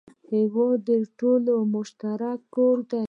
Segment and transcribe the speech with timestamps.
[0.31, 2.99] هېواد د ټولو مشترک کور دی.